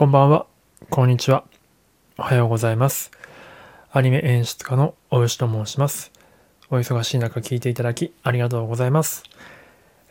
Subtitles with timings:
[0.00, 0.46] こんばんは、
[0.88, 1.44] こんにちは、
[2.16, 3.10] おはようございます。
[3.92, 6.10] アニメ演出家の大牛と申します。
[6.70, 9.24] お忙しい中聞いていただきありがとうございます。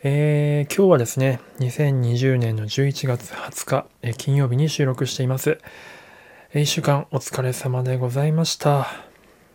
[0.04, 5.58] えー、今日はですね、2020年の11月20日、え金曜日に収録しています。
[6.54, 8.86] 1週間お疲れ様でございました。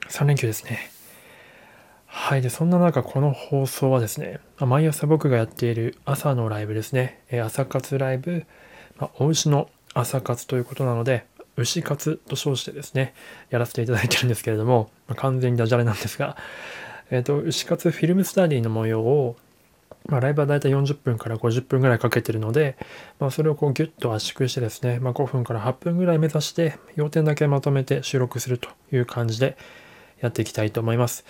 [0.09, 0.91] 3連休ですね。
[2.07, 2.41] はい。
[2.41, 8.45] で、そんな中、この放送はですね、毎朝僕がやっている朝のライブですね、朝活ライブ、
[8.97, 11.25] まあ、お牛の朝活ということなので、
[11.57, 13.13] 牛活と称してですね、
[13.49, 16.37] やらせていただいてるんですけれども、まあ、完全にダジャレなんですが、
[17.09, 19.37] えっ、ー、と、牛活フィルムスタディの模様を、
[20.07, 22.77] まあ、ライブはだいたい40分から50分ぐらいかけてるので、
[23.19, 29.57] まあ、それをこうギュッと圧縮してですね、まあ、5分から8分ぐらい目指して、要点だけまとめて収録するという感じで
[30.19, 31.25] やっていきたいと思います。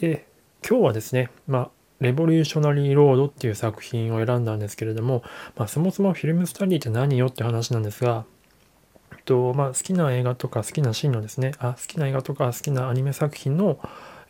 [0.00, 0.26] で、
[0.68, 5.22] 今日はですね、ま、レボリューショナリーロードっていう作品を選んだんですけれども、
[5.56, 8.24] まあ、そもそもフィルムスタディって何よって話なんですが、
[9.26, 13.78] とまあ、好きな映画とか好きなシーンのですねあ好きな映画とか好きなアニメ作品の、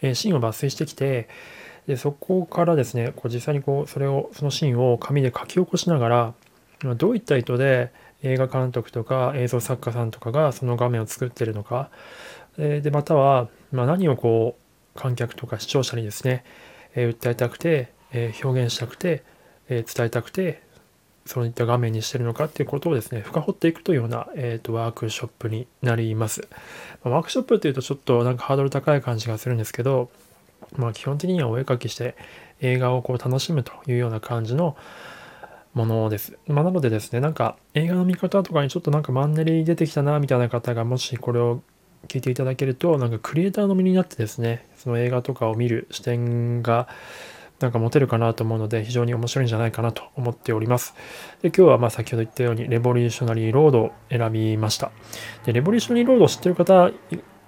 [0.00, 1.28] えー、シーンを抜粋してきて
[1.86, 11.91] でそこからですねこう実際にこうそれをそのシーンを紙で書き起こしながらどういった意図で映画監督とか映像作家さんとかがその画面を作ってるのか、
[12.58, 16.44] えー、でまたは、まあ、何をこう観客とか視聴者にですね
[16.97, 19.22] え訴えたくて、え表現したくて、
[19.69, 20.62] え伝えたくて
[21.27, 26.48] そういった画面にしてるのかっていうことをですね深掘っていくというような、えーと、ワークショップになります。
[27.05, 30.11] まワークショップっていうとちょっとなんかハードル高い感じがするんですけど、
[30.77, 32.16] まあ、基本的にはお絵描きして
[32.61, 34.77] 映画をこう楽しむというような感じの
[35.75, 36.38] ものです。
[36.47, 41.60] まあ、なのでですね、なんか映画の見方とかにちょっとなんかマンネリ出てきたなみたいな方がもしこれを
[42.06, 46.88] 聞いていただけると、なんかクリエイターの身になってですね、その映画とかを見る視点が
[47.60, 50.94] なんか持てるかなと思うので、非常に面白いんじゃないかなと思っております。
[51.42, 54.90] で今日はまあ先ほど言ったように、レボリューショナリーロードを選びました。
[55.44, 56.90] でレボリューショナリーロードを知ってる方、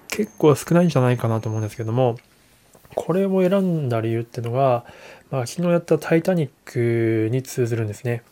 [0.08, 2.16] 結構少ないんじゃないかなと思うんですけども、
[2.94, 4.84] これを選んだ理由っていうのが、
[5.30, 8.22] まあ、昨日やったタイタニックに通ずるんですね。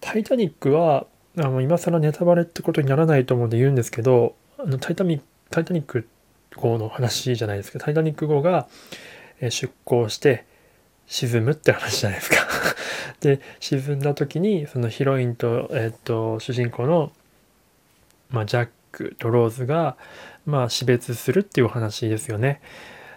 [0.00, 1.06] タイタニックは、
[1.36, 5.20] あの今更ネタバレってことにならないと思うんで言うんですけど、あのタイタニ
[5.50, 6.08] タイタニック
[6.56, 8.66] 号の話じゃないですけど、タイタニック号が
[9.40, 10.44] 出港して
[11.06, 12.36] 沈むって話じゃないですか
[13.20, 17.12] で、沈んだ時に、そのヒロインと、えっと、主人公の、
[18.30, 19.96] まあ、ジャックとローズが、
[20.44, 22.60] まあ、死別するっていう話ですよね。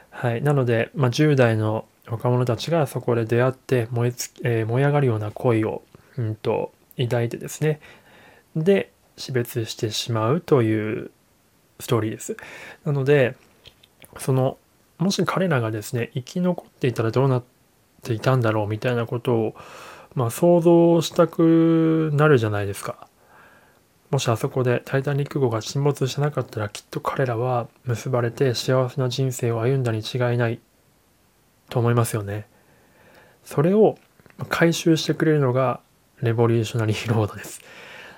[0.10, 0.42] はい。
[0.42, 5.82] なので、まあ、10代の若者たちがそこで出会って燃えつ、えー、燃え上がるような恋を、
[6.18, 7.80] うんと、抱いてですね。
[8.56, 11.12] で、死別してしまうという
[11.82, 12.38] ストーリーです。
[12.86, 13.36] なので、
[14.18, 14.58] その、
[14.98, 17.44] もし彼らがですね、生き残っていたらどうなっ
[18.04, 19.56] ていたんだろうみたいなことを、
[20.16, 23.08] まあ、想像したくなるじゃないですか。
[24.12, 30.60] もしあそこでタイタニック号が沈没してなかったらきっと彼らは結ばれて幸せな人生を歩んだに違いない
[31.70, 32.46] と思いますよね。
[33.46, 33.98] それを
[34.50, 35.80] 回収してくれるのが
[36.22, 37.62] レボリューショナリーロードです。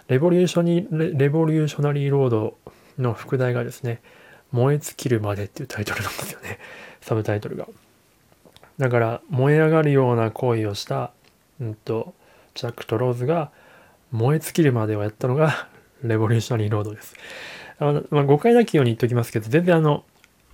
[0.08, 2.58] レボリューショニレボリューショナリーロード
[2.98, 4.02] の副題がですね、
[4.52, 6.60] 燃え尽きるまでっていうタイトルなんですよね。
[7.02, 7.68] サブタイトルが。
[8.78, 11.12] だから、燃え上がるような行為をした、
[11.60, 12.14] うんと、
[12.54, 13.52] ジャックとローズが
[14.12, 15.68] 燃え尽きるまでをやったのが、
[16.04, 17.16] レボリューショナリーロードです。
[17.80, 20.04] あの、まあ、誤解なきように言っておきますけど、全然あの、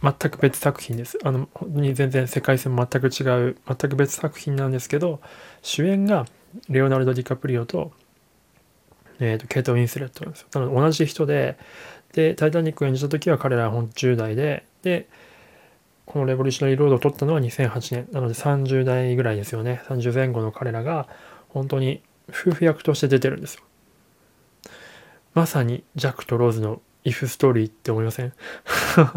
[0.02, 1.20] 全く別作品です。
[1.24, 5.20] あの、本当に全然世界線全く違う、全く別作品なんですけど、
[5.62, 6.26] 主演が
[6.70, 7.92] レオナルド・ディカプリオと、
[9.20, 10.48] えーと、ケイト・ウィンスレットなんですよ。
[10.54, 11.58] なので同じ人で、
[12.14, 15.08] で、タイタニックを演じた時は彼らは本10代で、で、
[16.06, 18.08] このレボリューショナリーロードを撮ったのは2008年。
[18.12, 19.84] なので30代ぐらいですよね。
[19.88, 21.08] 30前後の彼らが
[21.50, 23.64] 本当に夫婦役として出てるんですよ。
[25.36, 28.34] まさにジャックとローズのイフストーリーって思いません？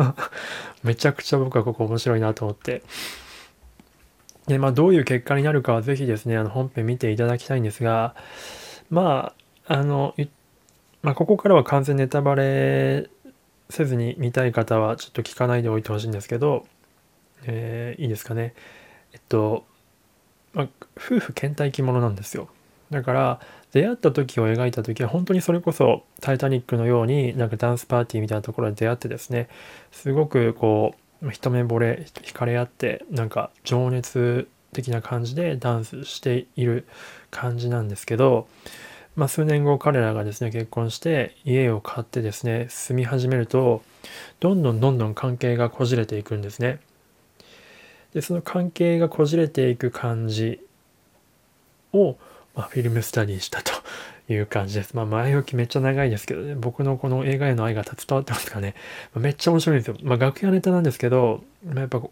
[0.84, 2.82] めちゃくちゃ僕はここ面白いなと思って。
[4.46, 8.14] で、まあどういう結果になるかはぜひですね、あの本編見ていただきたいんですが、
[8.90, 9.32] ま
[9.66, 10.14] あ、あの、
[11.02, 13.10] まあ、ここからは完全ネタバレ
[13.70, 16.66] せずに見たい方はちょっと聞かないでおいてほしいんですけど、
[17.44, 18.54] えー、いいですかね。
[19.12, 19.64] えっと、
[20.52, 22.48] まあ、夫婦倦怠期ものなんですよ。
[22.90, 23.40] だから
[23.72, 29.48] 出会った時を描いた時は本当にそれこそ「タイタニック」のようになんかダンスパーティーみたいなところで出会ってですね
[29.90, 36.86] すごくこう一目惚れ惹かれ合ってなんか情熱的な感じでダンスしている
[37.30, 38.46] 感じなんですけど
[39.16, 43.82] まあ、数年後彼らがですね結婚して家を買ってですね住み始めると
[44.40, 46.80] どんどんどんどん関係がこじれていくんですね。
[48.14, 50.60] でその関係がこじれていく感じ
[51.92, 52.16] を
[52.54, 53.72] まあ、フィルムスタディしたと
[54.28, 54.94] いう感じです。
[54.94, 58.74] まあ、前置きめっちゃ長いですけどね、僕のこの映画への愛が伝わってますかね。
[59.14, 59.96] まあ、めっちゃ面白いんですよ。
[60.02, 62.02] まあ、楽屋ネタなんですけど、まあ、やっぱ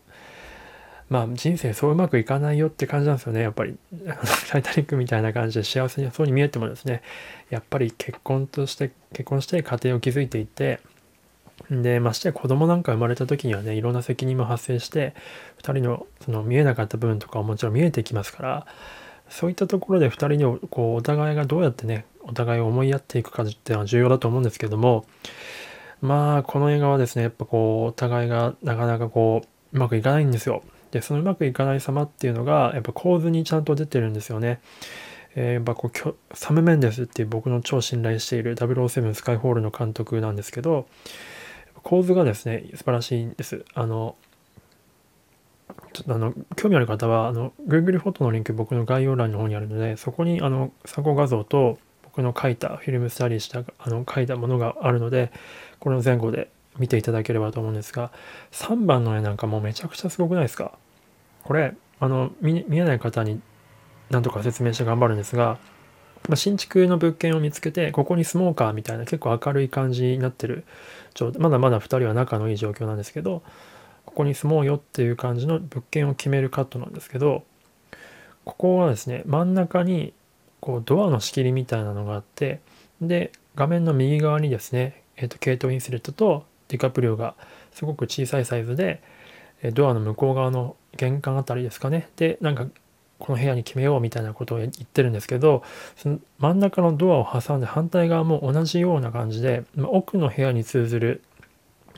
[1.11, 3.43] まあ人生そううまくいかないよって感じなんですよね。
[3.43, 3.77] やっぱり、
[4.49, 7.03] タイタニックみたいな感じで幸せにそうに見えてもですね、
[7.51, 10.81] やっぱり結婚として、結婚して家庭を築いていて、
[11.69, 15.15] で、ましてや子供なんか生まれた時にはね、いろんな責任も発生して、
[15.63, 18.67] 2人のその見えなかった部分とかはもちろん見えてきますから、
[19.29, 25.07] そういったところで2人のこうお互いがどうやってね、お互いを思いやっていくかっていうのは重要だと思うんですけども、
[26.03, 30.63] まあ、この映画はですね、やっぱこう、お互いがなかなかこう、うまくいかないんですよ。
[30.91, 34.61] で、そのうまくいかない様っていうのが、やっぱ構図にちゃんと出てるんですよね。
[35.37, 40.87] えー、やっぱこうサム・メンデスっていう僕の超信頼している007スカイホールの監督なんですけど、
[41.83, 43.65] 構図がですね、素晴らしいんです。
[43.75, 44.17] あの、
[45.93, 55.31] ちょっとあの、興味ある方は、あの、Google フォトのリンク僕の概要欄の方にあるので、そこにあの、参考画像と僕の書いた、フィルムスタディした、あの、書いたものがあるので、
[55.79, 58.11] この前後で見ていただければと思うんですが、
[58.53, 60.73] 3番の絵なんかもうめちゃくちゃすごくないですか？
[61.45, 63.41] これ、あの、見えない方に
[64.11, 65.59] 何とか説明して頑張るんですが、
[66.29, 70.65] まあ、新築の物件を見つけて、ここにスモーカーみたいな結構明るい感じになってる
[71.15, 73.43] 状態、まだまだ2人は仲のいい状況なんですけど、
[74.05, 77.45] ここに住もうよっていう感じの物件を決めるカットなんですけど、
[78.45, 80.13] ここはですね、真ん中に
[80.61, 82.61] こうドアの仕切りみたいなのがあって、
[83.01, 87.35] で、画面の右側にですね、えっ、ー、と、ケイト・インスレットとディカプリオが
[87.73, 89.03] すごく小さいサイズで、
[89.75, 92.11] ドアの向こう側の玄関あたりですかね。
[92.17, 92.67] で、なんか、
[93.19, 95.63] この部屋に決めようみたいなことを言ってるんですけど、
[95.97, 101.23] その真ん中のドアを挟んで反対側も同じような感じで、まあ、奥の部屋に通ずる、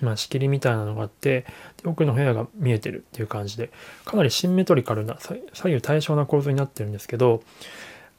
[0.01, 1.47] まあ、仕切りみたいなのがあって
[1.83, 3.71] で、奥の部屋が見えてるっていう感じで、
[4.05, 5.17] かなりシンメトリカルな、
[5.53, 7.43] 左右対称な構造になってるんですけど、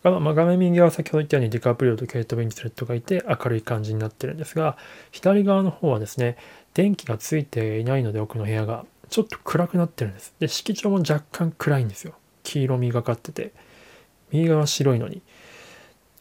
[0.03, 4.77] まあ、画面右側先ほど言ったようにディカプリオとケイト・ウィンスレットがいて明るい感じになってるんですが、
[5.11, 6.37] 左側の方はですね、
[6.73, 10.33] 電気がついていないので奥の部屋がちょっと暗くなってるんです。
[10.39, 12.13] で、色調も若干暗いんですよ。
[12.43, 13.51] 黄色みがかってて。
[14.31, 15.21] 右側白いのに。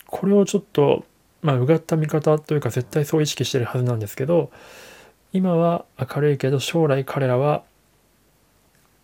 [0.06, 1.04] これをちょっと、
[1.40, 4.50] まあ、うがった見方というか絶対そう意識してるはずなんですけど、
[5.32, 7.64] 今は明るいけど将来彼らは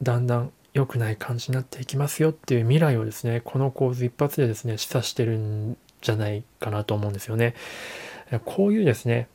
[0.03, 7.55] だんだん良くない感じになっていきますよっていう未来をですね、この構図一発でですね、示唆してるんじゃないかなと思うんですよね。
[8.45, 9.29] こういうですね、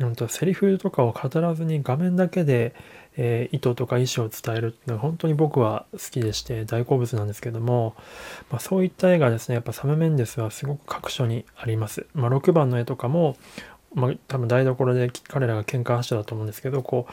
[0.00, 2.74] んとセリフとかを語らずに画面だけで、
[3.16, 7.94] えー、意図とか意思を伝えるっていうのは本当に僕は好きでして大好物なんですけども、
[8.50, 12.06] まあ、そういった絵がですねやっぱサム・メンデスはすごく各所にあります。
[12.14, 13.36] まあ、6番の絵とかも、
[13.94, 17.12] まあ、多分台所で彼らが喧嘩発祥だと思うんですけどこう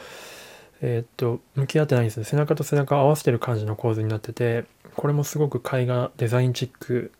[0.82, 4.64] えー、っと向き合ってないんですね背中と背中を合わせてる感じの構図になってて
[4.96, 7.12] これもすごく絵画デザインチック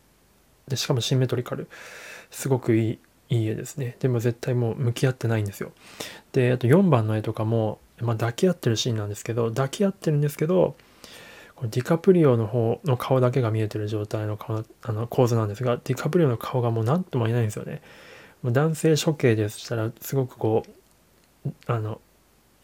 [0.68, 1.68] でしかもシンメトリカル
[2.30, 2.98] すごくいい
[3.30, 3.96] いい絵ですね。
[4.00, 5.72] でも絶対もう向き合ってないんですよ。
[6.32, 10.76] で、あと4番の絵とかも、まあ、抱き合ってるシーンなんですけど、抱き合ってるんですけど、
[11.54, 17.82] こディカプリオの方の顔だけが見えてる状態の顔あの構図なんですが、ディカプリオの顔がもう何とも言えないんですよね。
[18.42, 20.64] もう男性処刑でしたら、すごくこ
[21.46, 22.00] う、あの、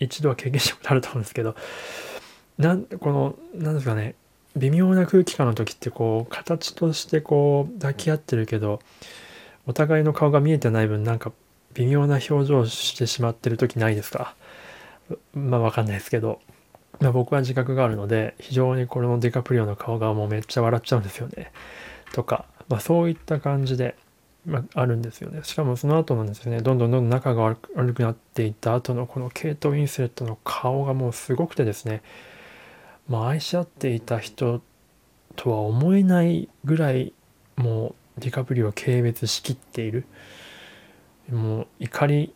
[0.01, 1.55] 一度は経験したことあると思うんですけど、
[2.59, 4.15] なんこの、なんですかね、
[4.57, 8.81] 微妙な空気感の時ってこう、形としてこう、抱き合ってるけど、
[9.67, 11.33] お互いの顔が見えてない分なんか
[11.75, 14.35] 微妙な表情をしてしまってる時ないですか？
[15.35, 16.41] まあわかんないですけど、
[17.01, 21.53] まあ、僕は自覚があるので非常にこのデカプリオの顔がもうめっちゃ笑っちゃうんですよね。
[22.13, 23.97] とか、まあ、そういった感じで、
[24.47, 25.41] まあ、あるんですよね。
[25.43, 26.63] しかもその後なんですよね。
[26.63, 27.57] どんどんどんどん仲が悪
[27.95, 32.03] くなっていった後のこのケイト・ウィンスレットの顔がもうすごくてですね。
[33.09, 34.63] まあ愛し合っていた人
[35.35, 37.13] とは思えないぐらい
[37.57, 40.05] もうディカプリオを軽蔑しきっている。
[41.31, 42.33] もう怒り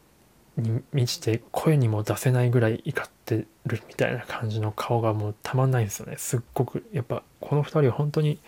[0.57, 6.17] に満ちて声にも出せないぐらい怒ってるみたいな感じの顔がもうたまんないんですよね。
[6.19, 6.85] すっごく。
[6.93, 8.39] やっぱこの2人は本当に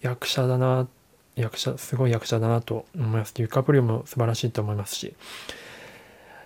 [0.00, 0.88] 役者だな
[1.36, 3.34] 役者すごい役者だなと思います。
[3.34, 5.14] ディカプリオも素晴らしいと思いますし。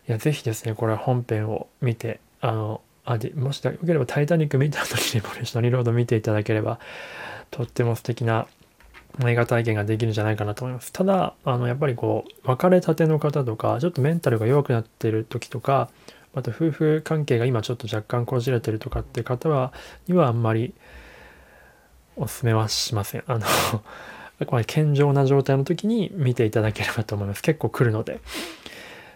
[0.06, 6.78] いやぜひですねこれは本編を見てあのあでもしよければ「タイタニック」見た後にレボリューショナリロード見ていただければ
[7.50, 8.47] とっても素敵な
[9.25, 10.92] 映画体験ができるんじゃないかなと思います。
[10.92, 15.88] ただ、あの、やっぱりこう、別れたての方とか、ちょっとメンタルが弱くなってる時とか、
[16.35, 19.73] また夫婦関係が今ちょっと若干こじれてるとかっていう方は、
[20.09, 20.75] にはあんまり
[22.16, 23.25] おすすめはしません。
[23.26, 23.47] あの
[24.47, 27.42] これ健常な状態の時に見ていただければと思います。
[27.42, 28.21] 結構来るので。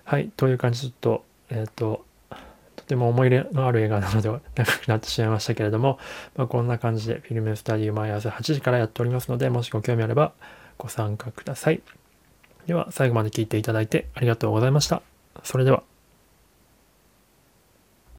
[0.05, 2.05] はい、という感じでちょっと、えっ、ー、と、
[2.89, 4.41] ても思い入れのある映画なので長
[4.79, 5.99] くなってしまいましたけれども、
[6.37, 10.33] まあ、こんな感じでフィルムスタディ毎朝8時からやっておりますので、もしご興味あれば
[10.79, 11.81] ご参加ください。
[12.67, 15.03] では、最後まで聞いていただいてありがとうございました。
[15.45, 15.83] それでは。